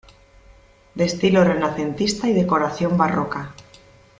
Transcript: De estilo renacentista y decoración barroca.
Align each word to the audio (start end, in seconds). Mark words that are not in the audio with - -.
De 0.95 1.05
estilo 1.05 1.43
renacentista 1.43 2.27
y 2.27 2.33
decoración 2.33 2.97
barroca. 2.97 3.53